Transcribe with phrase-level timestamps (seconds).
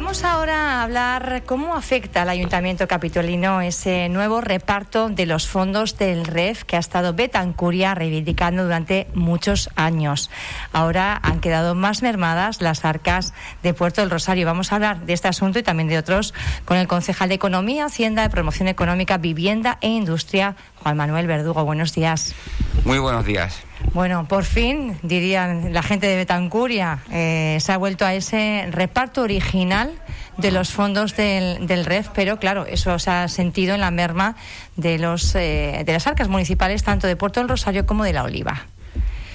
[0.00, 5.98] Vamos ahora a hablar cómo afecta al Ayuntamiento Capitolino ese nuevo reparto de los fondos
[5.98, 10.30] del REF que ha estado Betancuria reivindicando durante muchos años.
[10.72, 13.34] Ahora han quedado más mermadas las arcas
[13.64, 14.46] de Puerto del Rosario.
[14.46, 16.32] Vamos a hablar de este asunto y también de otros
[16.64, 21.64] con el concejal de Economía, Hacienda, de Promoción Económica, Vivienda e Industria, Juan Manuel Verdugo.
[21.64, 22.36] Buenos días.
[22.84, 23.67] Muy buenos días.
[23.92, 29.22] Bueno, por fin, dirían la gente de Betancuria, eh, se ha vuelto a ese reparto
[29.22, 29.92] original
[30.36, 34.36] de los fondos del, del, REF, pero claro, eso se ha sentido en la merma
[34.76, 38.24] de, los, eh, de las arcas municipales, tanto de Puerto del Rosario como de La
[38.24, 38.66] Oliva.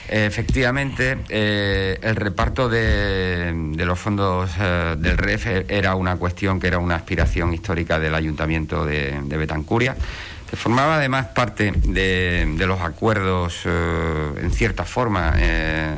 [0.08, 6.78] Efectivamente, eh, el reparto de, de los fondos del REF era una cuestión que era
[6.78, 9.96] una aspiración histórica del Ayuntamiento de, de Betancuria
[10.56, 15.96] formaba además parte de, de los acuerdos, eh, en cierta forma, eh,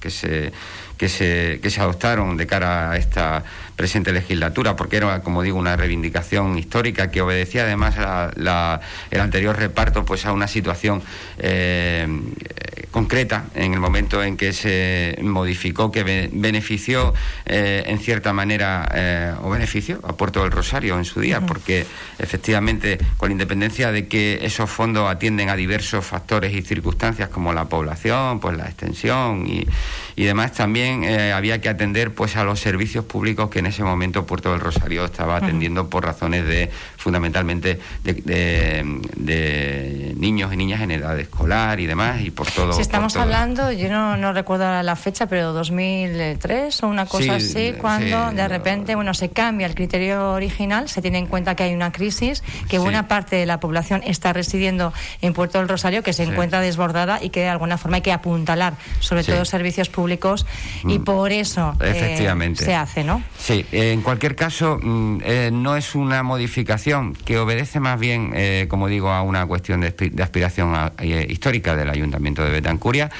[0.00, 0.52] que se
[0.96, 3.42] que se, que se adoptaron de cara a esta
[3.76, 9.20] presente legislatura, porque era, como digo, una reivindicación histórica que obedecía además a la, el
[9.20, 11.02] anterior reparto pues a una situación
[11.38, 12.06] eh,
[12.94, 17.12] concreta en el momento en que se modificó, que benefició
[17.44, 21.86] eh, en cierta manera eh, o beneficio a Puerto del Rosario en su día, porque
[22.20, 27.64] efectivamente, con independencia de que esos fondos atienden a diversos factores y circunstancias como la
[27.64, 29.66] población, pues la extensión y,
[30.14, 33.82] y demás, también eh, había que atender pues a los servicios públicos que en ese
[33.82, 40.56] momento Puerto del Rosario estaba atendiendo por razones de fundamentalmente de, de, de, niños y
[40.56, 42.83] niñas en edad escolar y demás y por todo.
[42.84, 47.74] Estamos hablando, yo no, no, recuerdo la fecha, pero 2003 o una cosa Sí, así,
[47.80, 51.62] cuando sí, de repente bueno se cambia el criterio original, se tiene en cuenta que
[51.64, 52.78] hay una crisis, que Sí.
[52.78, 57.22] buena parte de la población está residiendo en Puerto del Rosario, que se encuentra desbordada
[57.22, 60.46] y que de alguna forma hay que apuntalar, sobre todo servicios públicos,
[60.86, 61.04] y Mm.
[61.04, 62.64] por eso eh, Efectivamente.
[62.64, 63.22] se hace, ¿no?
[63.38, 68.66] Sí, en cualquier caso, mm, eh, no es una modificación que obedece más bien, eh,
[68.68, 69.88] como digo, a una cuestión de,
[70.22, 70.92] aspiración a-
[71.28, 73.10] histórica del Ayuntamiento de Betancuria.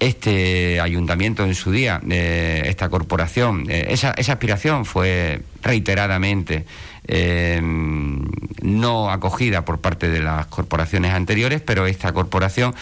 [0.00, 6.66] Este ayuntamiento en su día, eh, esta corporación, eh, esa, aspiración fue reiteradamente
[7.06, 12.74] eh, no acogida por parte de las corporaciones anteriores, pero esta corporación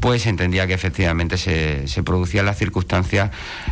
[0.00, 3.30] pues entendía que efectivamente se, se producían las circunstancias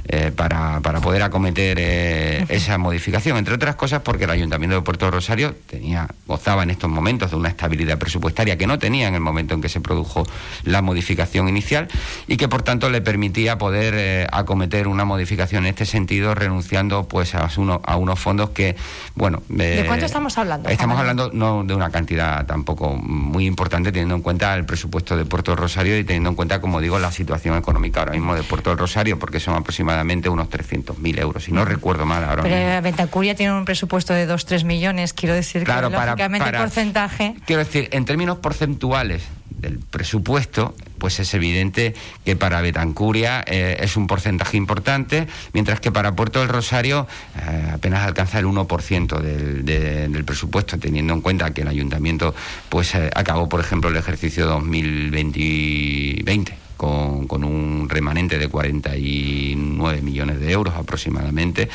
[0.08, 4.82] eh, para, para poder acometer eh, esa modificación, entre otras cosas porque el Ayuntamiento de
[4.82, 9.14] Puerto Rosario tenía, gozaba en estos momentos de una estabilidad presupuestaria que no tenía en
[9.14, 10.26] el momento en que se produjo
[10.64, 11.88] la modificación inicial
[12.26, 17.06] y que por tanto le permitía poder eh, acometer una modificación en este sentido renunciando
[17.06, 18.76] pues a, uno, a unos fondos que,
[19.14, 19.42] bueno...
[19.48, 20.68] ¿De cuánto estamos hablando?
[20.68, 25.24] Estamos hablando no de una cantidad tampoco muy importante teniendo en cuenta el presupuesto de
[25.24, 28.70] Puerto Rosario y teniendo en cuenta, como digo, la situación económica ahora mismo de Puerto
[28.70, 32.56] del Rosario, porque son aproximadamente unos 300.000 euros, si no recuerdo mal ahora mismo.
[32.56, 36.58] Pero Ventacuria tiene un presupuesto de 2-3 millones, quiero decir Claro, que para- lógicamente para-
[36.58, 37.34] el porcentaje...
[37.44, 43.96] Quiero decir, en términos porcentuales del presupuesto, pues es evidente que para Betancuria eh, es
[43.96, 49.64] un porcentaje importante, mientras que para Puerto del Rosario eh, apenas alcanza el 1% del,
[49.64, 52.34] de- del presupuesto, teniendo en cuenta que el ayuntamiento
[52.68, 60.40] pues eh, acabó, por ejemplo, el ejercicio 2020 con, con un remanente de 49 millones
[60.40, 61.68] de euros aproximadamente,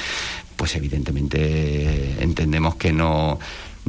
[0.56, 3.40] pues evidentemente entendemos que no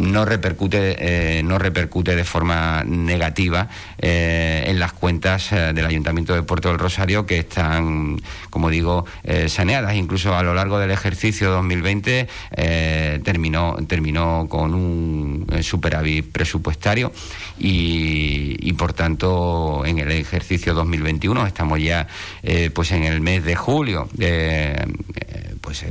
[0.03, 3.69] no repercute eh, no repercute de forma negativa
[3.99, 8.21] eh, en las cuentas eh, del Ayuntamiento de Puerto del Rosario que están
[8.51, 9.07] como digo
[9.47, 9.95] saneadas.
[9.95, 17.13] Incluso a lo largo del ejercicio 2020 eh, terminó terminó con un superávit presupuestario
[17.59, 22.07] y, y, por tanto en el ejercicio 2021 estamos ya
[22.75, 24.09] pues en el mes de julio
[25.61, 25.85] pues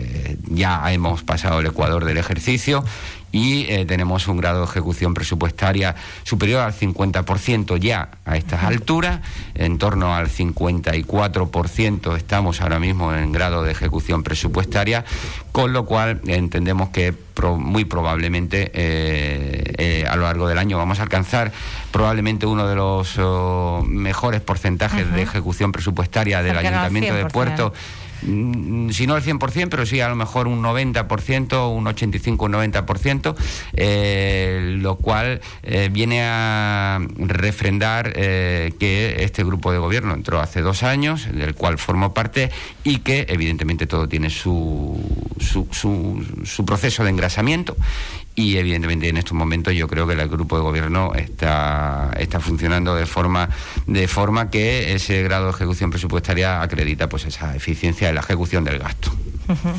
[0.49, 2.83] ya hemos pasado el ecuador del ejercicio
[3.31, 9.21] y eh, tenemos un grado de ejecución presupuestaria superior al 50% ya a estas alturas,
[9.55, 15.05] en torno al 54% estamos ahora mismo en grado de ejecución presupuestaria,
[15.51, 20.77] con lo cual entendemos que pro, muy probablemente eh, eh, a lo largo del año
[20.77, 21.51] vamos a alcanzar
[21.91, 25.15] probablemente uno de los oh, mejores porcentajes uh -huh.
[25.15, 27.73] de ejecución presupuestaria del Ayuntamiento de Puerto
[28.21, 33.35] si no el 100%, pero sí a lo mejor un 90%, un 85, un 90%,
[33.73, 40.61] eh, lo cual eh, viene a refrendar eh, que este grupo de gobierno entró hace
[40.61, 42.51] dos años, del cual formo parte,
[42.83, 44.99] y que evidentemente todo tiene su,
[45.39, 47.75] su, su, su proceso de engrasamiento
[48.41, 52.95] y evidentemente en estos momentos yo creo que el grupo de gobierno está, está funcionando
[52.95, 53.49] de forma
[53.85, 58.63] de forma que ese grado de ejecución presupuestaria acredita pues esa eficiencia en la ejecución
[58.63, 59.11] del gasto.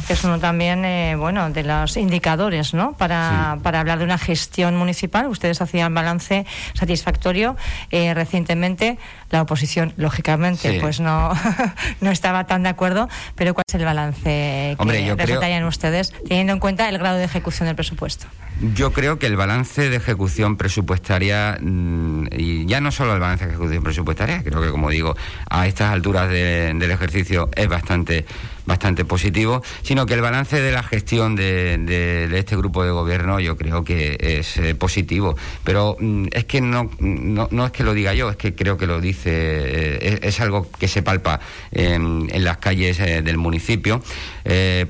[0.09, 2.93] es uno también, eh, bueno, de los indicadores, ¿no?
[2.93, 5.27] Para, para hablar de una gestión municipal.
[5.27, 7.57] Ustedes hacían balance satisfactorio.
[7.91, 8.99] Eh, recientemente
[9.31, 11.33] la oposición, lógicamente, pues no,
[12.01, 13.09] no estaba tan de acuerdo.
[13.35, 17.25] Pero ¿cuál es el balance Hombre, que resultarían ustedes, teniendo en cuenta el grado de
[17.25, 18.27] ejecución del presupuesto?
[18.61, 23.47] Yo creo que el balance de ejecución presupuestaria, mm, y ya no solo el balance
[23.47, 25.17] de ejecución presupuestaria, creo que como digo,
[25.51, 28.25] a estas alturas del ejercicio es bastante
[28.67, 33.57] bastante positivo, sino que el balance de la gestión de, este grupo de gobierno yo
[33.57, 35.37] creo que es eh, positivo.
[35.65, 38.87] Pero mm, es que no, no, es que lo diga yo, es que creo que
[38.87, 41.41] lo dice, eh, es, algo que se palpa
[41.71, 44.03] en, las calles eh, del municipio,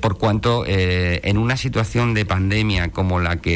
[0.00, 3.51] por cuanto en una situación de pandemia como la que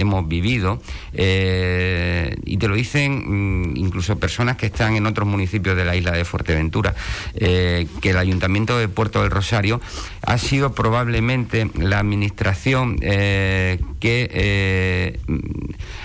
[0.00, 0.80] hemos vivido,
[1.12, 6.12] y te lo dicen mm, incluso personas que están en otros municipios de la isla
[6.12, 6.94] de Fuerteventura,
[7.34, 9.80] que el Ayuntamiento de Puerto del Rosario
[10.22, 15.20] ha sido probablemente la administración eh, que eh,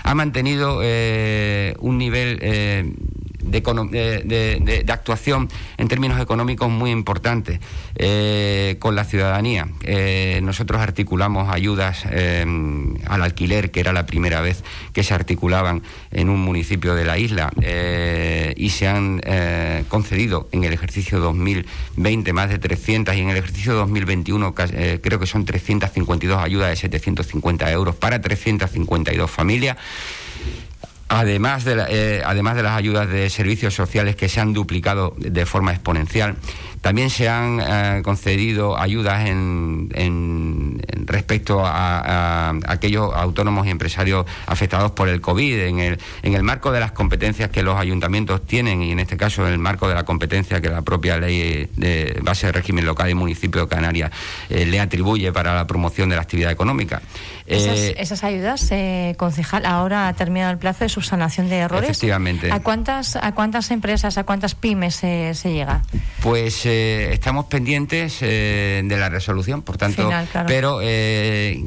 [0.02, 2.38] ha mantenido eh, un nivel
[3.50, 5.48] de, actuación
[5.78, 7.60] en términos económicos muy importante
[7.96, 9.68] eh, con la ciudadanía.
[9.82, 12.44] Eh, nosotros articulamos ayudas eh,
[13.06, 17.18] al alquiler, que era la primera vez que se articulaban en un municipio de la
[17.18, 17.52] isla,
[18.56, 19.20] y se han
[19.88, 25.26] concedido en el ejercicio 2020 más de 300 y en el ejercicio 2021 creo que
[25.26, 29.76] son 352 ayudas de 750 euros para 352 familias.
[31.12, 35.44] Además de, eh, además de las ayudas de servicios sociales que se han duplicado de
[35.44, 36.36] forma exponencial,
[36.80, 45.08] también se han eh, concedido ayudas en, respecto a, aquellos autónomos y empresarios afectados por
[45.08, 48.92] el COVID, en el, en el marco de las competencias que los ayuntamientos tienen y
[48.92, 52.46] en este caso en el marco de la competencia que la propia ley de base
[52.46, 54.10] de régimen local y municipio de Canarias
[54.48, 57.02] eh, le atribuye para la promoción de la actividad económica.
[57.46, 58.70] Eh, esas, ayudas,
[59.16, 61.90] concejal, ahora ha terminado el plazo de subsanación de errores.
[61.90, 62.50] Efectivamente.
[62.52, 65.82] ¿A cuántas, a cuántas empresas, a cuántas pymes se llega?
[66.22, 70.08] Pues eh, estamos pendientes eh, de la resolución, por tanto,
[70.46, 71.60] pero eh,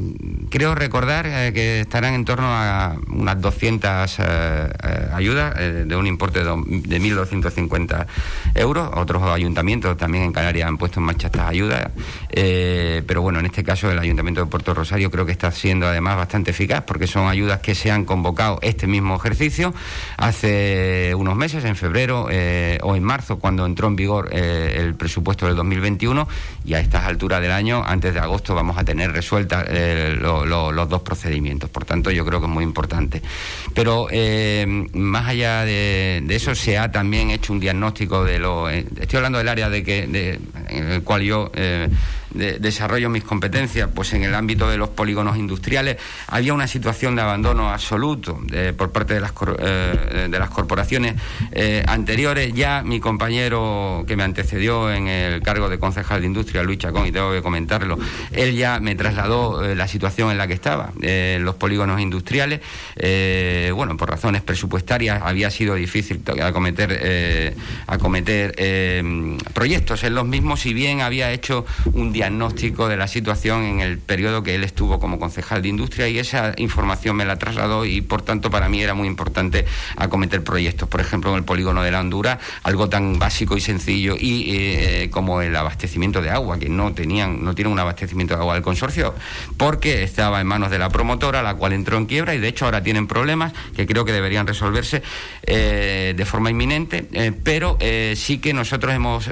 [0.54, 4.20] creo recordar que estarán en torno a unas 200
[5.12, 8.06] ayudas de un importe de, de 1.250
[8.54, 8.92] euros.
[8.94, 11.90] Otros ayuntamientos también en Canarias han puesto en marcha estas ayudas,
[12.30, 16.18] pero bueno, en este caso el Ayuntamiento de Puerto Rosario creo que está siendo además
[16.18, 19.74] bastante eficaz porque son ayudas que se han convocado este mismo ejercicio
[20.18, 25.56] hace unos meses, en febrero o en marzo, cuando entró en vigor el presupuesto del
[25.56, 26.28] 2021
[26.64, 29.66] y a estas alturas del año, antes de agosto, vamos a tener resueltas
[30.44, 31.70] eh, los dos procedimientos.
[31.70, 33.22] Por tanto, yo creo que es muy importante.
[33.74, 38.70] Pero eh, más allá de, eso, se ha también hecho un diagnóstico de lo.
[38.70, 41.52] Eh, estoy hablando del área de que, en el cual yo
[42.34, 45.98] desarrollo mis competencias, pues en el ámbito de los polígonos industriales
[46.28, 48.40] había una situación de abandono absoluto
[48.78, 51.16] por parte de las, eh, de las corporaciones
[51.52, 52.54] eh, anteriores.
[52.54, 57.08] Ya mi compañero que me antecedió en el cargo de concejal de industria, Luis Chacón,
[57.08, 57.98] y tengo que comentarlo,
[58.32, 60.92] él ya me trasladó eh, la situación en la que estaba,
[61.40, 62.62] los polígonos industriales.
[63.74, 67.56] bueno, por razones presupuestarias había sido difícil acometer,
[67.88, 68.56] acometer
[69.54, 73.98] proyectos en los mismos, si bien había hecho un diagnóstico de la situación en el
[73.98, 78.00] periodo que él estuvo como concejal de industria y esa información me la trasladó y
[78.00, 79.66] por tanto para mí era muy importante
[79.98, 84.16] acometer proyectos, por ejemplo en el polígono de la Honduras, algo tan básico y sencillo
[84.18, 88.40] y eh, como el abastecimiento de agua, que no tenían, no tienen un abastecimiento de
[88.40, 89.14] agua del consorcio,
[89.58, 92.64] porque estaba en manos de la promotora, la cual entró en quiebra y de hecho
[92.64, 95.04] ahora tienen problemas que creo que deberían resolverse
[95.46, 97.78] eh, de forma inminente, eh, pero
[98.16, 99.30] sí que nosotros hemos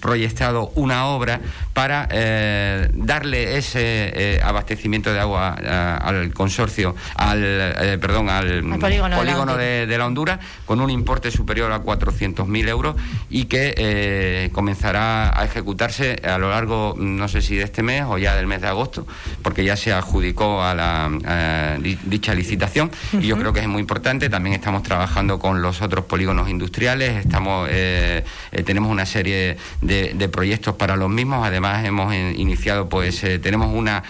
[0.00, 1.40] proyectado una obra
[1.74, 8.62] para para eh, darle ese eh, abastecimiento de agua eh, al consorcio, al perdón, al,
[8.78, 12.94] polígono, de, la Honduras, con un importe superior a 400.000 euros
[13.28, 18.18] y que comenzará a ejecutarse a lo largo, no sé si de este mes o
[18.18, 19.04] ya del mes de agosto,
[19.42, 21.10] porque ya se adjudicó a la
[22.04, 24.28] dicha licitación y yo creo que es muy importante.
[24.28, 27.68] También estamos trabajando con los otros polígonos industriales, estamos
[28.64, 33.72] tenemos una serie de, de proyectos para los mismos, además hemos iniciado, pues eh, tenemos
[33.72, 34.02] una...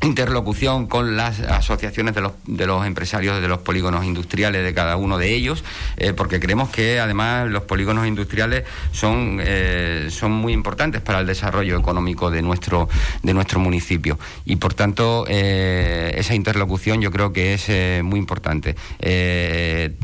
[0.00, 4.96] Interlocución con las asociaciones de los, de los empresarios de los polígonos industriales de cada
[4.96, 5.64] uno de ellos,
[5.96, 8.62] eh, porque creemos que además los polígonos industriales
[8.92, 12.88] son, eh, son muy importantes para el desarrollo económico de nuestro,
[13.24, 14.20] de nuestro municipio.
[14.44, 18.76] Y por tanto, eh, esa interlocución yo creo que es muy importante,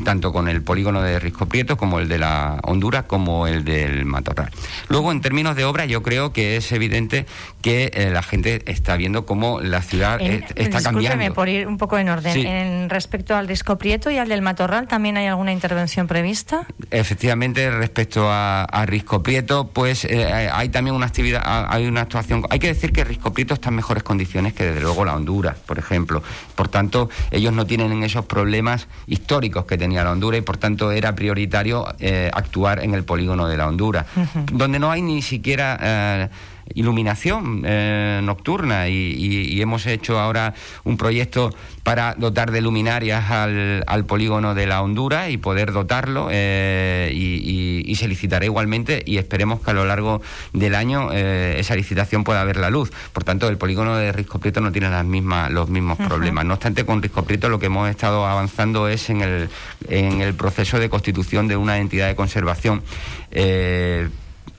[0.03, 4.03] tanto con el polígono de Risco Prieto como el de la Honduras, como el del
[4.03, 4.51] Matorral.
[4.89, 7.25] Luego, en términos de obra, yo creo que es evidente
[7.61, 11.33] que la gente está viendo cómo la ciudad está cambiando.
[11.33, 12.45] por ir un poco en orden.
[12.45, 16.65] En respecto al Risco Prieto y al del Matorral, ¿también hay alguna intervención prevista?
[16.91, 22.43] Efectivamente, respecto a, Risco Prieto, pues eh, hay también una actividad, hay una actuación.
[22.49, 25.57] Hay que decir que Risco Prieto está en mejores condiciones que desde luego la Honduras,
[25.65, 26.21] por ejemplo.
[26.55, 30.91] Por tanto, ellos no tienen esos problemas históricos que tenía la Honduras y por tanto
[30.91, 34.05] era prioritario eh, actuar en el polígono de la Honduras,
[34.51, 36.29] donde no hay ni siquiera eh,
[36.73, 40.53] iluminación eh, nocturna y, hemos hecho ahora
[40.83, 41.51] un proyecto
[41.83, 48.09] para dotar de luminarias al, polígono de la Honduras y poder dotarlo eh, y, se
[48.09, 52.57] licitará igualmente y esperemos que a lo largo del año eh, esa licitación pueda ver
[52.57, 52.91] la luz.
[53.13, 56.43] Por tanto, el polígono de Risco Prieto no tiene las mismas, los mismos problemas.
[56.43, 59.49] No obstante, con Risco Prieto lo que hemos estado avanzando es en el,
[59.87, 62.83] en el proceso de constitución de una entidad de conservación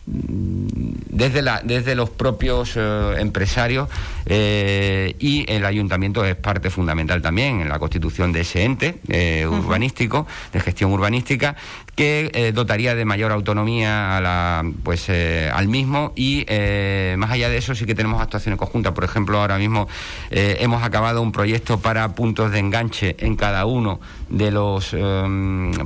[0.06, 3.88] desde, la, desde los propios eh, empresarios
[4.24, 9.46] eh, y el ayuntamiento es parte fundamental también en la constitución de ese ente eh,
[9.48, 11.56] urbanístico, de gestión urbanística,
[11.96, 16.46] que dotaría de mayor autonomía a la, pues, al mismo y
[17.16, 18.92] más allá de eso sí que tenemos actuaciones conjuntas.
[18.92, 19.88] Por ejemplo, ahora mismo
[20.30, 23.98] hemos acabado un proyecto para puntos de enganche en cada uno
[24.28, 24.94] de los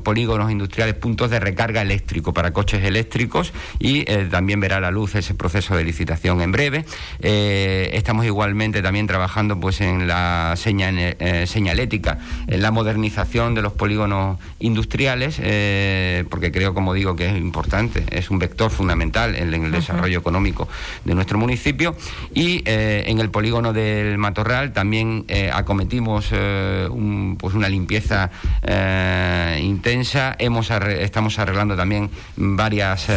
[0.02, 5.35] polígonos industriales, puntos de recarga eléctrico para coches eléctricos y también verá la luz ese
[5.35, 6.85] proceso de licitación en breve.
[7.21, 13.73] Eh, estamos igualmente también trabajando pues en la eh, señalética, en la modernización de los
[13.73, 19.54] polígonos industriales, eh, porque creo, como digo, que es importante, es un vector fundamental en,
[19.54, 20.69] el desarrollo económico
[21.04, 21.97] de nuestro municipio.
[22.35, 28.30] Y en el polígono del Matorral también acometimos pues una limpieza
[29.61, 30.37] intensa.
[30.38, 33.09] Hemos estamos arreglando también varias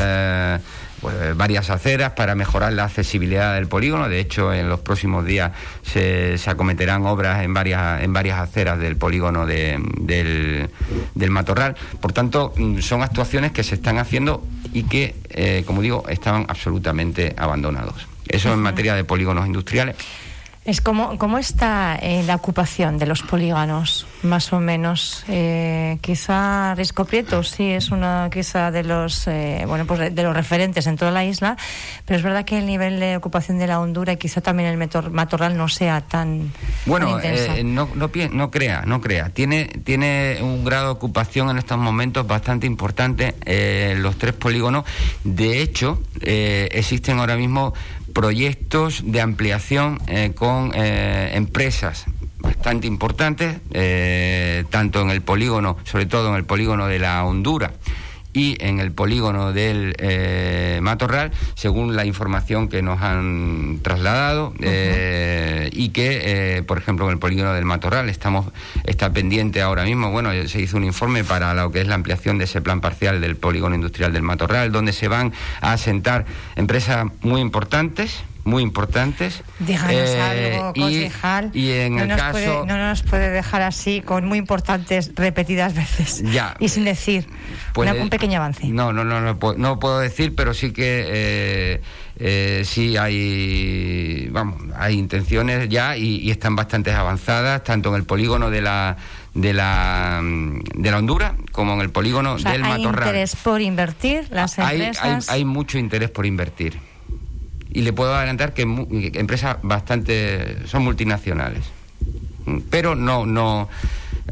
[1.03, 4.07] pues, varias aceras para mejorar la accesibilidad del polígono.
[4.07, 5.51] De hecho, en los próximos días
[5.83, 10.69] se, acometerán obras en varias, en varias aceras del polígono del,
[11.29, 11.75] Matorral.
[11.99, 16.45] Por tanto, mm, son actuaciones que se están haciendo y que, eh, como digo, estaban
[16.47, 18.07] absolutamente abandonados.
[18.29, 19.97] Eso en materia de polígonos industriales.
[20.65, 25.25] Es como, ¿Cómo está eh, la ocupación de los polígonos, más o menos?
[25.27, 30.33] Eh, quizá Risco Prieto sí es una quizá de los eh, bueno pues de los
[30.33, 31.57] referentes en toda la isla,
[32.05, 34.89] pero es verdad que el nivel de ocupación de la Hondura y quizá también el
[35.11, 36.53] matorral no sea tan
[36.85, 37.19] bueno
[37.63, 39.29] no, no, no crea no crea.
[39.31, 43.35] Tiene tiene un grado de ocupación en estos momentos bastante importante
[43.97, 44.85] los tres polígonos.
[45.25, 47.73] De hecho existen ahora mismo
[48.13, 52.05] proyectos de ampliación eh, con eh, empresas
[52.39, 57.71] bastante importantes, eh, tanto en el polígono, sobre todo en el polígono de la Honduras
[58.33, 65.69] y en el polígono del eh, Matorral, según la información que nos han trasladado, eh,
[65.71, 68.47] y que, eh, por ejemplo, en el polígono del Matorral estamos
[68.83, 72.37] está pendiente ahora mismo, bueno, se hizo un informe para lo que es la ampliación
[72.37, 76.25] de ese plan parcial del polígono industrial del Matorral, donde se van a asentar
[76.55, 79.41] empresas muy importantes, muy importantes.
[79.59, 81.51] Díganos eh, algo, concejal.
[81.53, 82.31] Y, en no el caso.
[82.31, 86.23] Puede, no nos puede dejar así, con muy importantes repetidas veces.
[86.31, 86.55] Ya.
[86.59, 87.27] Y sin decir.
[87.75, 88.67] un pequeño avance.
[88.67, 91.05] No, no, no, no, no puedo decir, pero sí que.
[91.07, 91.81] Eh,
[92.15, 98.51] eh, sí hay vamos hay intenciones ya y, están bastante avanzadas tanto en el polígono
[98.51, 98.97] de la
[99.33, 102.75] de la de la Honduras como en el polígono del Matorral.
[102.75, 105.27] Hay interés por invertir las empresas.
[105.27, 106.92] hay mucho interés por invertir
[107.73, 111.65] y le puedo adelantar que, empresas bastante son multinacionales.
[112.69, 113.69] Pero no no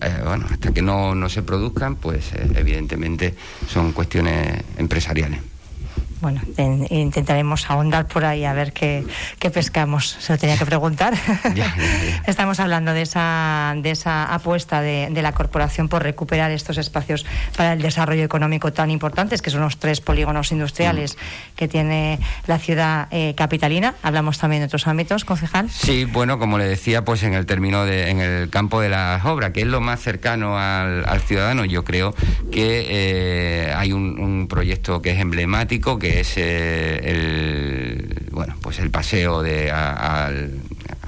[0.01, 3.35] eh, bueno hasta que no, no se produzcan pues eh, evidentemente
[3.67, 5.39] son cuestiones empresariales
[6.21, 6.39] bueno,
[6.89, 9.03] intentaremos ahondar por ahí a ver qué,
[9.51, 10.17] pescamos.
[10.19, 11.13] Se lo tenía que preguntar.
[12.27, 17.25] Estamos hablando de esa, de esa apuesta de, la corporación por recuperar estos espacios
[17.57, 21.55] para el desarrollo económico tan importantes, que son los tres polígonos industriales mm.
[21.55, 23.95] que tiene la ciudad eh, capitalina.
[24.03, 25.69] Hablamos también de otros ámbitos, concejal.
[25.69, 29.25] Sí, bueno, como le decía, pues en el término de, en el campo de las
[29.25, 32.13] obras, que es lo más cercano al, ciudadano, yo creo
[32.51, 38.79] que eh, hay un, un proyecto que es emblemático, que es eh, el, bueno, pues
[38.79, 40.59] el paseo de, al,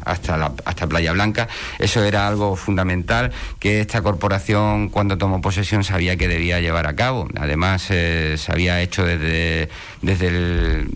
[0.05, 1.47] hasta, la, hasta Playa Blanca.
[1.79, 6.95] Eso era algo fundamental que esta corporación cuando tomó posesión sabía que debía llevar a
[6.95, 7.27] cabo.
[7.35, 9.69] Además, se había hecho desde,
[10.01, 10.89] desde el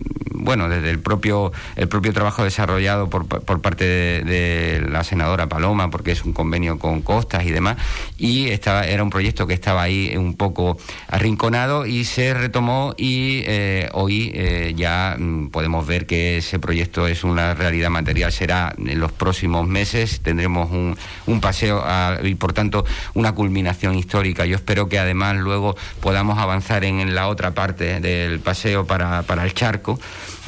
[0.48, 5.92] bueno, desde el propio, el propio trabajo desarrollado por, por parte de, la senadora Paloma,
[5.92, 7.76] porque es un convenio con costas y demás,
[8.18, 10.78] y estaba, era un proyecto que estaba ahí un poco
[11.10, 17.08] arrinconado y se retomó y eh, hoy eh, ya mm, podemos ver que ese proyecto
[17.08, 21.84] es una realidad material, será en los próximos meses, tendremos un, un paseo
[22.24, 22.86] y por tanto
[23.16, 24.46] una culminación histórica.
[24.46, 29.24] Yo espero que además luego podamos avanzar en, en la otra parte del paseo para,
[29.24, 30.00] para el charco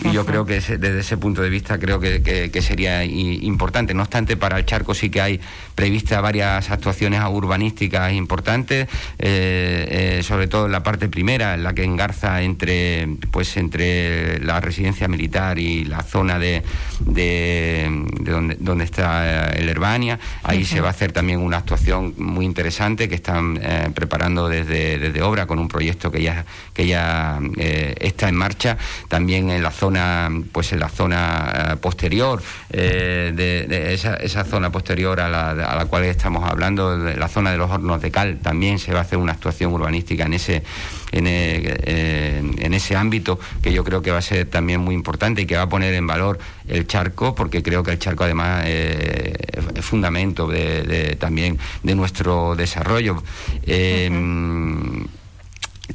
[0.04, 3.94] y yo creo que desde ese punto de vista creo que, sería importante.
[3.94, 5.40] No obstante, para el charco sí que hay
[5.76, 8.88] previstas varias actuaciones urbanísticas importantes,
[9.18, 14.40] eh, eh, sobre todo en la parte primera, en la que engarza entre, pues, entre
[14.44, 16.64] la residencia militar y la zona de,
[17.00, 20.20] de, donde, donde, está el Herbania.
[20.44, 24.98] Ahí se va a hacer también una actuación muy interesante que están eh, preparando desde,
[24.98, 28.78] desde obra con un proyecto que ya, que ya está en marcha.
[29.08, 35.20] También en la zona pues en la zona eh, posterior, eh, de, esa, zona posterior
[35.20, 38.40] a la, a la, cual estamos hablando, de la zona de los hornos de cal,
[38.40, 40.64] también se va a hacer una actuación urbanística en ese,
[41.12, 45.42] en, eh, en ese ámbito que yo creo que va a ser también muy importante
[45.42, 48.66] y que va a poner en valor el charco, porque creo que el charco además
[48.68, 53.24] es fundamento de, también de nuestro desarrollo.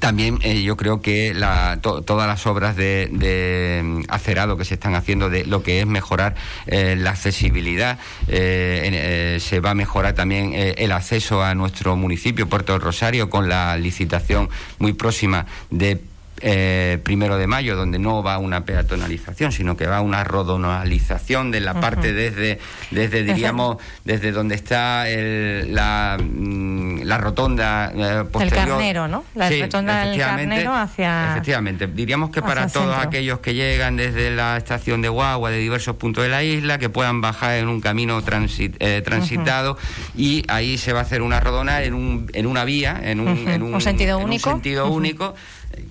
[0.01, 1.35] También eh, yo creo que
[1.81, 6.35] todas las obras de, acerado que se están haciendo de lo que es mejorar
[6.67, 12.73] eh, la accesibilidad, eh, se va a mejorar también el acceso a nuestro municipio, Puerto
[12.73, 16.01] del Rosario, con la licitación muy próxima de
[16.41, 21.61] eh, primero de mayo, donde no va una peatonalización, sino que va una rodonalización de
[21.61, 22.59] la parte desde,
[22.91, 28.65] desde diríamos, desde donde está la, mm, la rotonda eh, posterior.
[28.65, 29.25] El carnero, ¿no?
[29.35, 31.33] La rotonda del carnero hacia.
[31.33, 35.97] Efectivamente, diríamos que para todos aquellos que llegan desde la estación de Guagua, de diversos
[35.97, 39.77] puntos de la isla, que puedan bajar en un camino eh, transitado
[40.17, 43.49] y ahí se va a hacer una rodona en, un, en una vía, en un,
[43.49, 44.51] en un, sentido único.
[44.51, 45.35] Un sentido único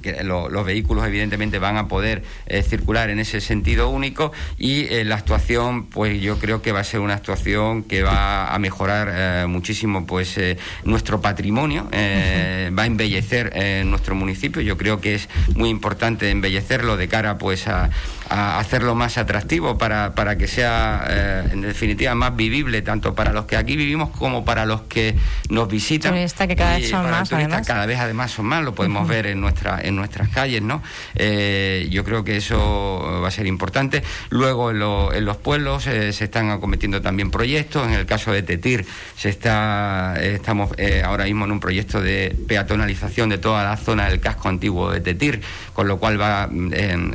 [0.02, 5.06] que los vehículos evidentemente van a poder eh, circular en ese sentido único y eh,
[5.06, 9.10] la actuación pues yo creo que va a ser una actuación que va a mejorar
[9.12, 10.40] eh, muchísimo pues
[10.84, 14.62] nuestro patrimonio va a embellecer nuestro municipio.
[14.62, 17.90] Yo creo que es muy importante embellecerlo de cara pues a,
[18.34, 21.06] hacerlo más atractivo para, para que sea
[21.52, 25.16] en definitiva más vivible tanto para los que aquí vivimos como para los que
[25.50, 27.30] nos visitan que cada vez son más
[27.68, 30.82] cada vez además son más lo podemos ver en nuestra en nuestras calles, ¿no?
[31.16, 34.04] Eh, yo creo que eso va a ser importante.
[34.30, 37.88] Luego en, los pueblos eh, se están acometiendo también proyectos.
[37.88, 42.36] En el caso de Tetir se está estamos eh, ahora mismo en un proyecto de
[42.48, 45.42] peatonalización de toda la zona del casco antiguo de Tetir,
[45.74, 46.50] con lo cual va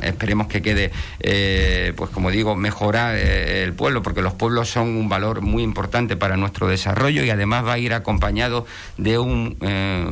[0.01, 5.41] esperemos que quede pues como digo mejorar el pueblo porque los pueblos son un valor
[5.41, 8.65] muy importante para nuestro desarrollo y además va a ir acompañado
[8.97, 9.57] de un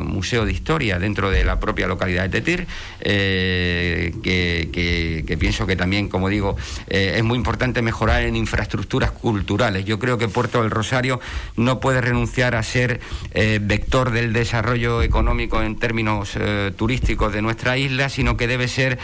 [0.05, 2.67] museo de historia dentro de la propia localidad de Tetir
[3.01, 6.55] eh, que, pienso que también, como digo,
[6.87, 9.85] eh, es muy importante mejorar en infraestructuras culturales.
[9.85, 11.19] Yo creo que Puerto del Rosario
[11.55, 12.99] no puede renunciar a ser
[13.33, 16.37] eh, vector del desarrollo económico en términos
[16.75, 18.99] turísticos de nuestra isla, sino que debe ser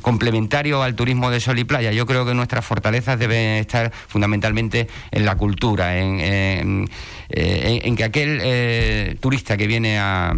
[0.00, 1.92] complementario al turismo de sol y playa.
[1.92, 6.88] Yo creo que nuestras fortalezas deben estar fundamentalmente en la cultura, en,
[7.30, 10.34] que aquel turista que viene a,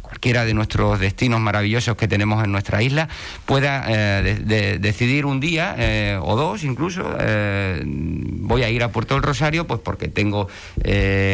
[0.00, 3.08] cualquiera de nuestros destinos maravillosos que tenemos en nuestra isla,
[3.44, 9.14] pueda eh, decidir un día eh, o dos incluso, eh, voy a ir a Puerto
[9.14, 10.48] del Rosario, pues porque tengo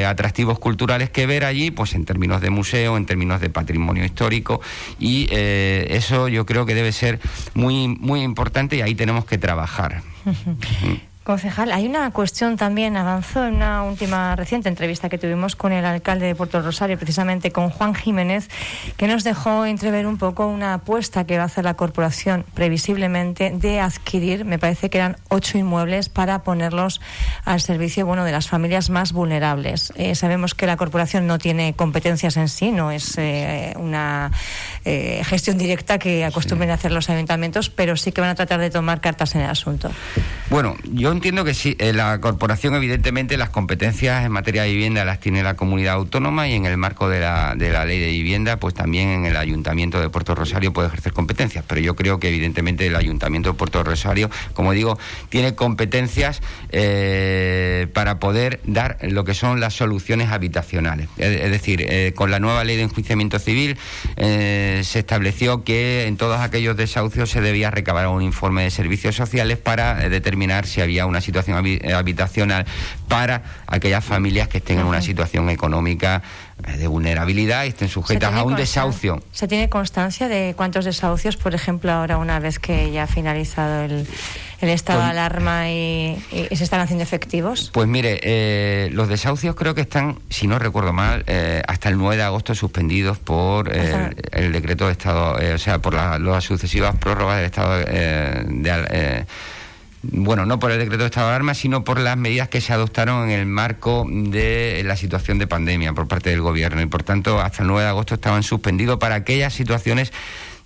[0.07, 4.61] atractivos culturales que ver allí, pues en términos de museo, en términos de patrimonio histórico,
[4.99, 7.21] y eso yo creo que debe ser
[7.55, 10.03] muy, muy importante y ahí tenemos que trabajar.
[11.29, 15.85] Concejal, hay una cuestión también, avanzó en una última reciente entrevista que tuvimos con el
[15.85, 18.49] alcalde de Puerto Rosario, precisamente con Juan Jiménez,
[18.97, 23.51] que nos dejó entrever un poco una apuesta que va a hacer la corporación previsiblemente
[23.55, 27.03] de adquirir, me parece que eran ocho inmuebles para ponerlos
[27.45, 29.93] al servicio bueno, de las familias más vulnerables.
[29.97, 34.33] Eh, sabemos que la corporación no tiene competencias en sí, no es eh, una
[34.87, 38.61] eh, gestión directa que acostumbren a hacer los ayuntamientos, pero sí que van a tratar
[38.61, 39.91] de tomar cartas en el asunto.
[40.49, 45.05] Bueno, yo entiendo que sí, eh, la corporación evidentemente las competencias en materia de vivienda
[45.05, 48.07] las tiene la comunidad autónoma y en el marco de la, de la ley de
[48.07, 52.21] vivienda, pues también en el ayuntamiento de Puerto Rosario puede ejercer competencias, pero yo creo
[52.21, 54.97] que evidentemente el ayuntamiento de Puerto Rosario, como digo,
[55.29, 61.09] tiene competencias eh, para poder dar lo que son las soluciones habitacionales.
[61.17, 63.77] Es, decir, eh, con la nueva ley de enjuiciamiento civil
[64.17, 69.59] se estableció que en todos aquellos desahucios se debía recabar un informe de servicios sociales
[69.59, 72.67] para determinar si había una situación eh, habitacional
[73.09, 76.23] para aquellas familias que estén en una situación económica
[76.67, 79.23] eh, de vulnerabilidad y estén sujetas a un desahucio.
[79.33, 83.85] ¿Se tiene constancia de cuántos desahucios, por ejemplo, ahora una vez que ya ha finalizado
[83.85, 84.07] el,
[84.61, 87.71] estado de alarma y, se están haciendo efectivos?
[87.73, 91.25] Pues mire, eh, los desahucios creo que están, si no recuerdo mal,
[91.67, 96.45] hasta el 9 de agosto suspendidos por el decreto de estado, o sea, por las
[96.45, 99.27] sucesivas prórrogas del estado de
[100.03, 102.73] bueno, no por el decreto de estado de alarma, sino por las medidas que se
[102.73, 106.81] adoptaron en el marco de la situación de pandemia por parte del gobierno.
[106.81, 110.13] Y por tanto, hasta el 9 de agosto estaban suspendidos para aquellas situaciones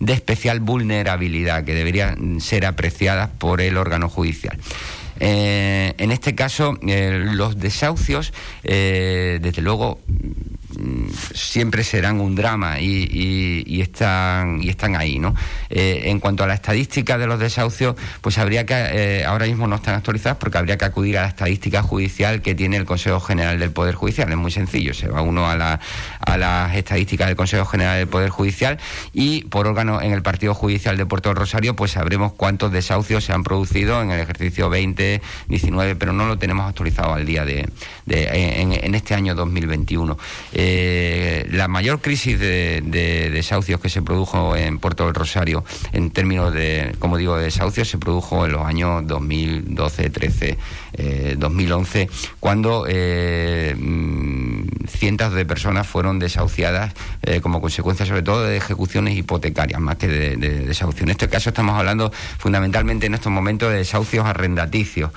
[0.01, 4.59] de especial vulnerabilidad que deberían ser apreciadas por el órgano judicial.
[5.21, 8.33] Eh, en este caso, eh, los desahucios,
[8.65, 10.01] eh, desde luego,
[11.35, 15.35] siempre serán un drama y, están y están ahí no
[15.71, 19.67] eh, en cuanto a la estadística de los desahucios pues habría que eh, ahora mismo
[19.67, 23.21] no están actualizadas porque habría que acudir a la estadística judicial que tiene el Consejo
[23.21, 24.31] General del Poder Judicial.
[24.31, 25.81] Es muy sencillo se va uno a, la,
[26.21, 28.79] a las estadísticas del Consejo General del Poder Judicial
[29.13, 33.33] y por órgano en el Partido Judicial de Puerto Rosario pues sabremos cuántos desahucios se
[33.33, 37.69] han producido en el ejercicio 2019 pero no lo tenemos actualizado al día de,
[38.07, 40.19] en, este año 2021
[40.53, 40.62] eh,
[41.51, 42.83] la mayor crisis de,
[43.33, 47.89] desahucios que se produjo en Puerto del Rosario, en términos de, como digo, de desahucios,
[47.89, 50.59] se produjo en los años 2012, 13,
[51.37, 52.09] 2011,
[52.41, 59.17] cuando eh, mm, cientos de personas fueron desahuciadas eh, como consecuencia sobre todo de ejecuciones
[59.17, 61.05] hipotecarias, más que de, desahucio.
[61.05, 65.11] En este caso estamos hablando fundamentalmente en estos momentos de desahucios arrendaticios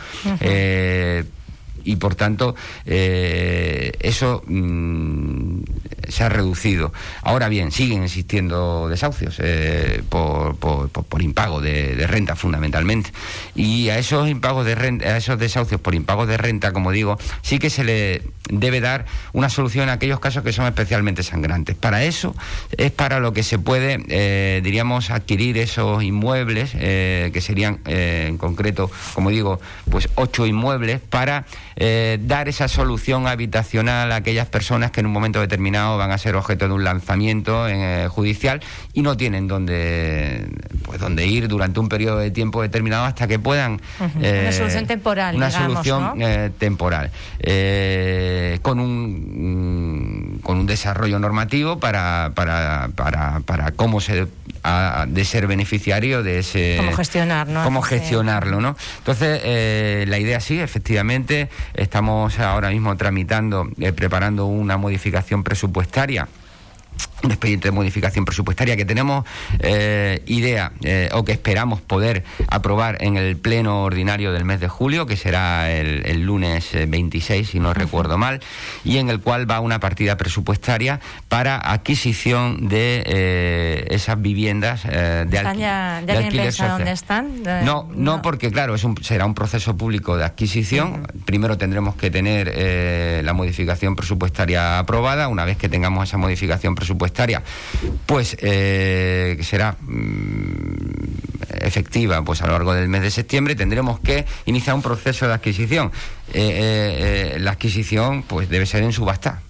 [1.86, 5.62] y por tanto eh, eso mm,
[6.10, 6.92] se ha reducido.
[7.22, 13.12] Ahora bien, siguen existiendo desahucios eh, por, por, impago de, renta fundamentalmente
[13.56, 17.18] y a esos impagos de renta, a esos desahucios por impago de renta, como digo,
[17.42, 21.76] sí que se le debe dar una solución a aquellos casos que son especialmente sangrantes.
[21.76, 22.36] Para eso
[22.78, 28.92] es para lo que se puede, eh, diríamos, adquirir esos inmuebles que serían en concreto,
[29.14, 31.46] como digo, pues ocho inmuebles para
[31.78, 36.18] eh, dar esa solución habitacional a aquellas personas que en un momento determinado van a
[36.18, 38.62] ser objeto de un lanzamiento eh, judicial
[38.94, 40.48] y no tienen dónde,
[40.84, 43.82] pues, dónde ir durante un periodo de tiempo determinado hasta que puedan...
[44.00, 45.36] una eh, solución temporal.
[45.36, 46.14] Una solución
[46.58, 47.12] temporal.
[48.62, 54.28] con, un, con un desarrollo normativo para, para, para, para cómo se
[55.08, 56.76] de ser beneficiario de ese...
[56.78, 57.64] Cómo gestionar, ¿no?
[57.64, 58.76] Cómo gestionarlo, ¿no?
[58.98, 66.28] Entonces, eh, la idea sí, efectivamente, estamos ahora mismo tramitando, eh, preparando una modificación presupuestaria
[67.26, 69.26] un expediente de modificación presupuestaria que tenemos
[69.60, 74.68] eh, idea eh, o que esperamos poder aprobar en el pleno ordinario del mes de
[74.68, 78.42] julio, que será el, lunes 26, eh, si no recuerdo mal,
[78.84, 86.52] y en el cual va una partida presupuestaria para adquisición de esas viviendas de, alquiler
[86.52, 86.78] social.
[86.78, 87.44] dónde están?
[87.64, 91.08] no, no, porque claro, es un, será un proceso público de adquisición.
[91.26, 95.28] Primero tendremos que tener la modificación presupuestaria aprobada.
[95.28, 97.15] Una vez que tengamos esa modificación presupuestaria,
[98.06, 100.76] pues eh, será mm,
[101.62, 105.34] efectiva pues a lo largo del mes de septiembre tendremos que iniciar un proceso de
[105.34, 105.92] adquisición.
[106.34, 109.42] Eh, eh, la adquisición pues debe ser en subasta.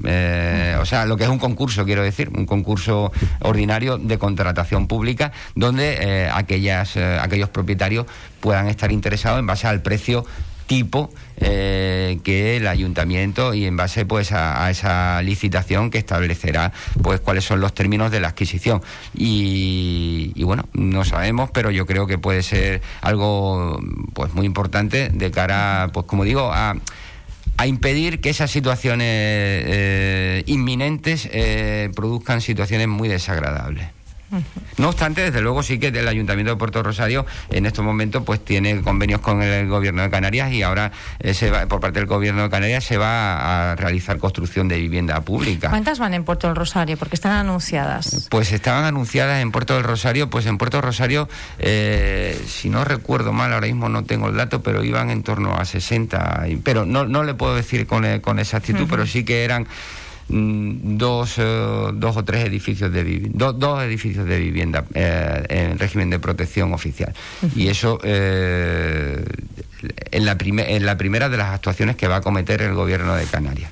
[0.80, 5.32] O sea lo que es un concurso quiero decir un concurso ordinario de contratación pública
[5.56, 8.06] donde aquellas aquellos propietarios
[8.40, 10.26] puedan estar interesados en base al precio
[10.68, 17.20] tipo eh, que el ayuntamiento y en base pues a, esa licitación que establecerá pues
[17.20, 18.82] cuáles son los términos de la adquisición
[19.14, 23.80] y, bueno no sabemos pero yo creo que puede ser algo
[24.14, 26.76] pues muy importante de cara pues como digo a
[27.58, 33.95] a impedir que esas situaciones eh, inminentes eh, produzcan situaciones muy desagradables.
[34.78, 38.44] No obstante, desde luego sí que el Ayuntamiento de Puerto Rosario en estos momentos pues
[38.44, 42.08] tiene convenios con el Gobierno de Canarias y ahora eh, se va, por parte del
[42.08, 45.70] Gobierno de Canarias se va a realizar construcción de vivienda pública.
[45.70, 46.98] ¿Cuántas van en Puerto del Rosario?
[46.98, 48.28] Porque están anunciadas.
[48.30, 53.32] Pues estaban anunciadas en Puerto del Rosario, pues en Puerto Rosario, eh, si no recuerdo
[53.32, 57.06] mal, ahora mismo no tengo el dato, pero iban en torno a 60, pero no,
[57.06, 59.68] no le puedo decir con, eh, con exactitud, pero sí que eran
[60.28, 65.78] Mm, dos, eh, dos o tres edificios de vivienda, dos edificios de vivienda eh, en
[65.78, 67.14] régimen de protección oficial.
[67.56, 69.24] Y eso eh,
[70.12, 73.26] en, la en la primera de las actuaciones que va a cometer el gobierno de
[73.26, 73.70] Canarias.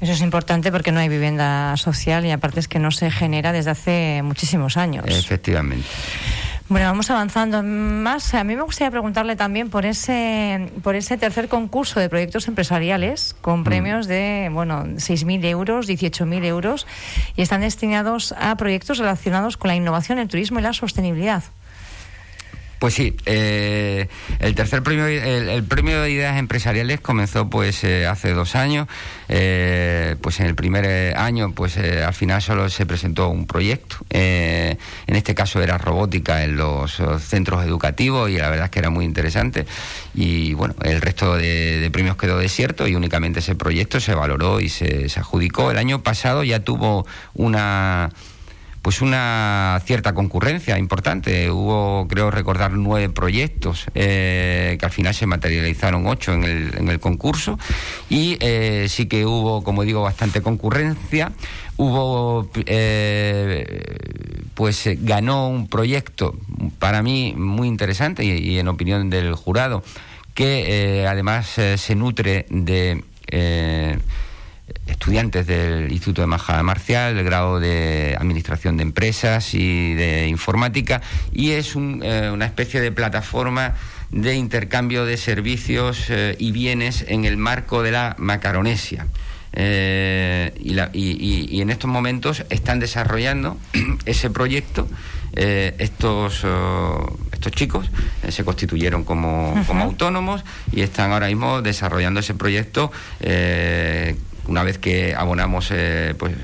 [0.00, 3.52] Eso es importante porque no hay vivienda social y aparte es que no se genera
[3.52, 5.04] desde hace muchísimos años.
[5.06, 5.86] Efectivamente.
[6.68, 8.34] Bueno, vamos avanzando más.
[8.34, 13.36] A mí me gustaría preguntarle también por ese, por ese tercer concurso de proyectos empresariales
[13.40, 13.64] con mm.
[13.64, 16.86] premios de, bueno, 6.000 euros, 18.000 euros
[17.36, 21.44] y están destinados a proyectos relacionados con la innovación, el turismo y la sostenibilidad.
[22.78, 24.06] Pues sí, eh,
[24.38, 28.86] el tercer premio, el, premio de ideas empresariales comenzó pues eh, hace dos años.
[29.28, 33.96] Eh, pues en el primer año, pues al final solo se presentó un proyecto.
[34.10, 38.90] en este caso era robótica en los centros educativos y la verdad es que era
[38.90, 39.66] muy interesante.
[40.14, 44.68] Y bueno, el resto de, premios quedó desierto y únicamente ese proyecto se valoró y
[44.68, 45.70] se adjudicó.
[45.70, 48.10] El año pasado ya tuvo una
[48.86, 51.50] pues una cierta concurrencia importante.
[51.50, 56.88] Hubo, creo recordar, nueve proyectos eh, que al final se materializaron ocho en el, en
[56.88, 57.58] el concurso
[58.08, 61.32] y eh, sí que hubo, como digo, bastante concurrencia.
[61.76, 63.82] Hubo, eh,
[64.54, 66.36] pues ganó un proyecto
[66.78, 69.82] para mí muy interesante y, en opinión del jurado
[70.32, 73.02] que además se nutre de
[74.86, 81.02] estudiantes del Instituto de Majada Marcial, del grado de Administración de Empresas y de Informática,
[81.32, 83.74] y es eh, una especie de plataforma
[84.10, 89.06] de intercambio de servicios eh, y bienes en el marco de la Macaronesia.
[89.58, 93.56] Eh, y, en estos momentos están desarrollando
[94.06, 94.88] ese proyecto.
[95.34, 96.44] estos,
[97.32, 97.90] estos chicos
[98.28, 102.90] se constituyeron como, como, autónomos y están ahora mismo desarrollando ese proyecto
[104.48, 106.34] una vez que abonamos eh, pues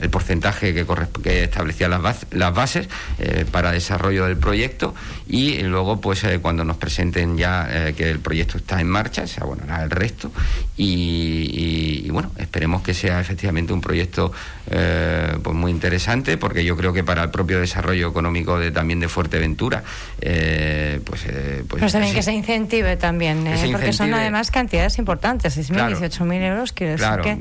[0.00, 0.86] el porcentaje que,
[1.22, 2.88] que establecía las, las bases
[3.18, 4.94] eh, para desarrollo del proyecto
[5.28, 9.26] y luego pues eh, cuando nos presenten ya eh, que el proyecto está en marcha
[9.26, 10.30] se abonará el resto.
[10.76, 14.32] Y, bueno esperemos que sea efectivamente un proyecto
[14.66, 19.08] pues muy interesante porque yo creo que para el propio desarrollo económico de también de
[19.08, 19.82] Fuerteventura
[20.18, 21.24] pues pues
[21.68, 26.92] pero también que se incentive también porque son además cantidades importantes 6.000 18.000 euros quiero
[26.92, 27.38] decir que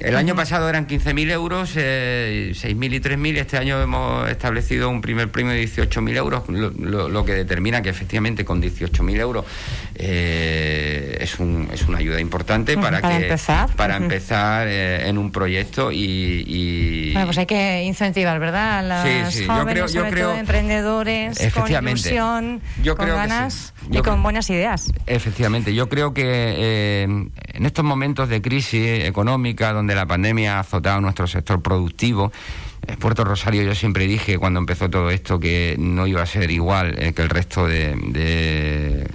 [0.00, 3.38] el año pasado eran 15.000 euros, eh, 6.000 y 3.000.
[3.38, 8.44] Este año hemos establecido un primer premio de 18.000 euros, lo, que determina que efectivamente
[8.44, 9.44] con 18.000 euros
[9.94, 13.76] eh, es, un, es una ayuda importante para, para que empezar.
[13.76, 18.78] para empezar eh, en un proyecto y, Bueno, pues hay que incentivar, ¿verdad?
[18.78, 22.60] A los jóvenes, sobre todo emprendedores, con ilusión,
[22.96, 24.92] con ganas y con buenas ideas.
[25.06, 30.60] Efectivamente, yo creo que eh, en estos momentos de crisis económica, donde la pandemia ha
[30.60, 32.32] azotado nuestro sector productivo,
[32.98, 36.94] Puerto Rosario yo siempre dije cuando empezó todo esto que no iba a ser igual
[37.14, 39.06] que el resto de,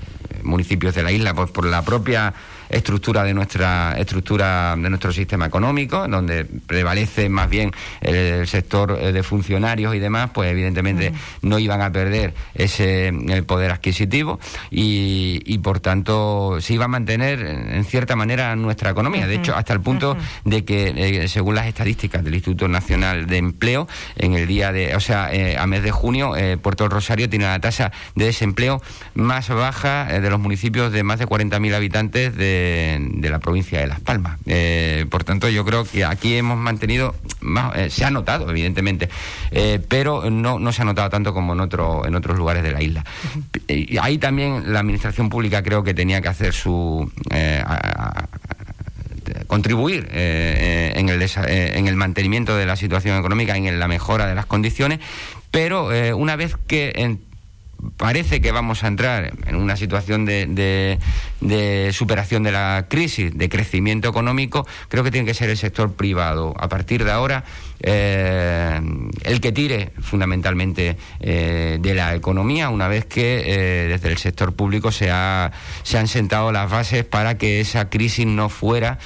[0.44, 2.34] municipios de la isla, pues por la propia
[2.70, 9.12] estructura de nuestra estructura de nuestro sistema económico, donde prevalece más bien el, sector eh,
[9.12, 13.12] de funcionarios y demás, pues evidentemente no iban a perder ese
[13.46, 19.28] poder adquisitivo y, por tanto se iba a mantener en cierta manera nuestra economía.
[19.28, 23.38] De hecho, hasta el punto de que, eh, según las estadísticas del Instituto Nacional de
[23.38, 27.46] Empleo, en el día de, o sea, eh, a mes de junio, Puerto Rosario tiene
[27.46, 28.82] la tasa de desempleo
[29.14, 33.88] más baja de los municipios de más de 40.000 habitantes de de, la provincia de
[33.88, 34.40] Las Palmas.
[34.46, 37.16] Eh, por tanto, yo creo que aquí hemos mantenido,
[37.76, 39.10] eh, se ha notado, evidentemente,
[39.52, 42.72] eh, pero no, no se ha notado tanto como en, otro, en otros lugares de
[42.72, 43.06] la isla.
[44.02, 47.12] ahí también la Administración Pública creo que tenía que hacer su...
[49.48, 54.46] contribuir en, el, en el mantenimiento de la situación económica, en la mejora de las
[54.46, 55.00] condiciones,
[55.52, 57.18] pero una vez que
[57.98, 61.00] parece que vamos a entrar en una situación de,
[61.42, 65.94] de, superación de la crisis, de crecimiento económico, creo que tiene que ser el sector
[65.94, 66.54] privado.
[66.58, 67.44] A partir de ahora,
[67.82, 75.10] el que tire fundamentalmente de la economía una vez que desde el sector público se,
[75.12, 75.52] ha,
[75.84, 79.00] se han sentado las bases para que esa crisis no fuera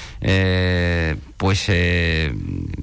[1.44, 2.34] pues eh,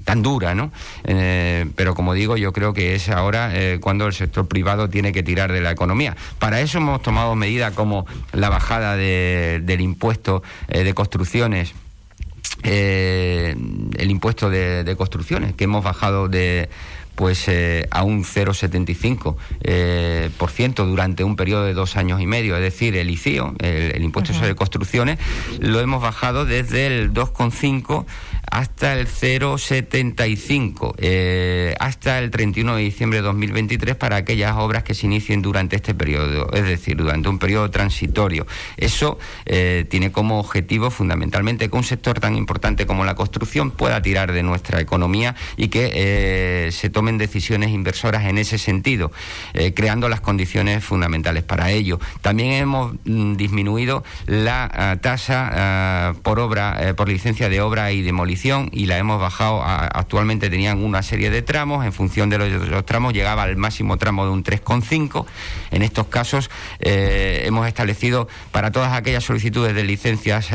[0.05, 0.71] tan dura, ¿no?
[1.05, 5.13] Eh, pero como digo, yo creo que es ahora eh, cuando el sector privado tiene
[5.13, 6.15] que tirar de la economía.
[6.39, 11.73] Para eso hemos tomado medidas como la bajada del impuesto de construcciones.
[12.63, 16.69] El impuesto de construcciones que hemos bajado de
[17.21, 22.27] pues eh, a un 0,75% eh, por ciento durante un periodo de dos años y
[22.27, 22.57] medio.
[22.57, 25.19] Es decir, el ICIO, el, impuesto sobre construcciones,
[25.59, 28.07] lo hemos bajado desde el 2,5
[28.51, 34.95] hasta el 0,75 eh, hasta el 31 de diciembre de 2023 para aquellas obras que
[34.95, 38.47] se inicien durante este periodo, es decir, durante un periodo transitorio.
[38.77, 44.33] Eso tiene como objetivo fundamentalmente que un sector tan importante como la construcción pueda tirar
[44.33, 49.11] de nuestra economía y que se tome decisiones inversoras en ese sentido,
[49.55, 51.99] eh, creando las condiciones fundamentales para ello.
[52.21, 57.93] También hemos mm, disminuido la ah, tasa ah, por obra, eh, por licencia de obra
[57.93, 58.40] y demolición
[58.73, 59.63] y la hemos bajado.
[59.63, 64.25] actualmente tenían una serie de tramos, en función de los, tramos llegaba al máximo tramo
[64.25, 65.27] de un 3,5.
[65.71, 70.49] En estos casos eh, hemos establecido para todas aquellas solicitudes de licencias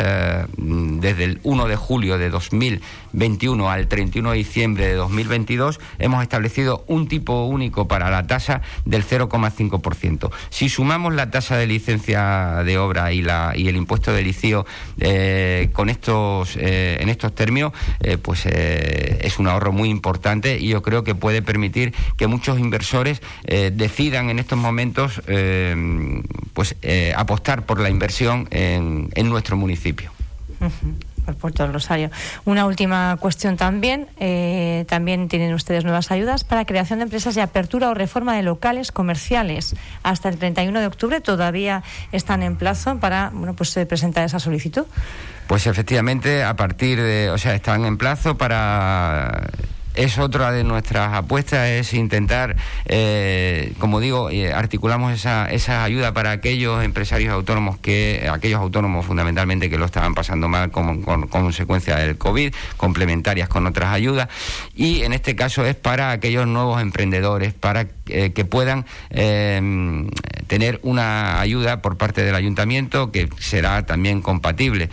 [0.57, 6.23] mm, desde el 1 de julio de 2021 al 31 de diciembre de 2022 hemos
[6.23, 10.31] establecido un tipo único para la tasa del 0,5%.
[10.49, 14.65] Si sumamos la tasa de licencia de obra y, la, y el impuesto de liceo
[14.99, 20.69] eh, con estos, eh, en estos términos, eh, pues es un ahorro muy importante y
[20.69, 23.21] yo creo que puede permitir que muchos inversores
[23.73, 25.21] decidan en estos momentos
[26.53, 26.75] pues
[27.15, 30.11] apostar por la inversión en, en nuestro municipio
[31.25, 32.09] por Puerto del Rosario.
[32.45, 34.07] Una última cuestión también.
[34.19, 38.43] Eh, también tienen ustedes nuevas ayudas para creación de empresas de apertura o reforma de
[38.43, 39.75] locales comerciales.
[40.03, 44.39] Hasta el 31 de octubre todavía están en plazo para bueno, pues, eh, presentar esa
[44.39, 44.85] solicitud.
[45.47, 49.47] Pues efectivamente, a partir de, o sea, están en plazo para
[49.95, 52.55] es otra de nuestras apuestas, es intentar,
[52.85, 59.69] eh, como digo, eh, articulamos esa, ayuda para aquellos empresarios autónomos que, aquellos autónomos fundamentalmente
[59.69, 64.29] que lo estaban pasando mal con, consecuencia del COVID, complementarias con otras ayudas,
[64.75, 68.85] y en este caso es para aquellos nuevos emprendedores, para eh, que puedan
[70.47, 74.89] tener una ayuda por parte del ayuntamiento que será también compatible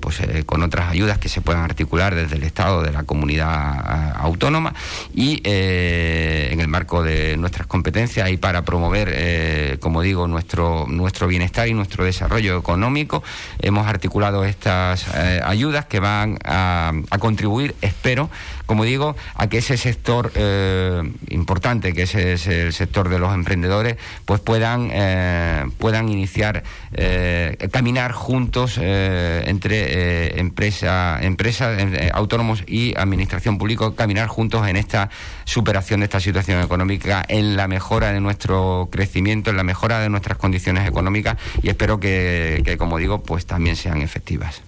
[0.00, 4.74] pues, con otras ayudas que se puedan articular desde el Estado de la comunidad autónoma.
[5.14, 10.86] Y eh, en el marco de nuestras competencias y para promover, eh, como digo, nuestro,
[10.88, 13.22] nuestro bienestar y nuestro desarrollo económico,
[13.60, 18.30] hemos articulado estas eh, ayudas que van a, contribuir, espero,
[18.66, 20.32] como digo, a que ese sector
[21.28, 24.90] importante, que ese es el sector de los emprendedores, pues puedan,
[25.78, 26.64] puedan iniciar,
[27.70, 31.78] caminar juntos entre empresa, empresas,
[32.12, 35.10] autónomos y administración pública caminar juntos en esta
[35.44, 40.08] superación de esta situación económica, en la mejora de nuestro crecimiento, en la mejora de
[40.08, 44.62] nuestras condiciones económicas y espero que, que como digo, pues también sean efectivas.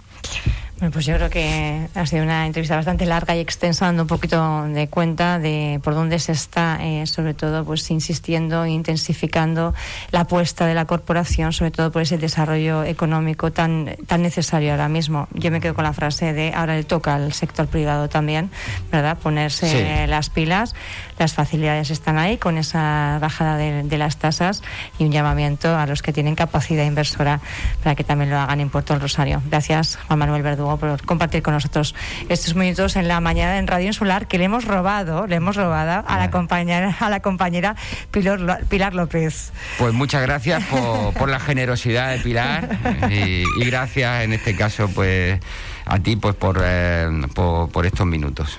[0.93, 4.63] Pues yo creo que ha sido una entrevista bastante larga y extensa, dando un poquito
[4.63, 9.75] de cuenta de por dónde se está, eh, sobre todo, pues insistiendo e intensificando
[10.13, 14.89] la apuesta de la corporación, sobre todo por ese desarrollo económico tan, tan necesario ahora
[14.89, 15.27] mismo.
[15.35, 18.51] Yo me quedo con la frase de ahora le toca al sector privado también,
[18.93, 19.19] ¿verdad?
[19.19, 20.77] Ponerse las pilas,
[21.19, 24.63] las facilidades están ahí con esa bajada de, de, las tasas
[24.99, 27.41] y un llamamiento a los que tienen capacidad inversora
[27.83, 29.43] para que también lo hagan en Puerto del Rosario.
[29.47, 31.95] Gracias, Juan Manuel Verdugo por compartir con nosotros
[32.29, 36.05] estos minutos en la mañana en Radio Insular que le hemos robado, le hemos robado
[36.07, 37.77] a la compañera, a la compañera
[38.11, 39.53] Pilar, Pilar López.
[39.79, 42.79] Pues muchas gracias por, la generosidad de Pilar
[43.11, 45.39] y, gracias en este caso pues
[45.85, 48.59] a ti pues por, eh, por, estos minutos.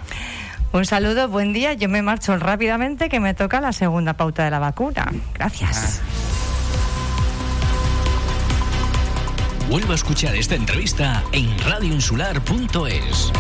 [0.72, 1.74] Un saludo, buen día.
[1.74, 5.12] Yo me marcho rápidamente que me toca la segunda pauta de la vacuna.
[5.34, 6.02] Gracias.
[9.70, 13.32] Vuelva a escuchar esta entrevista en radioinsular.es.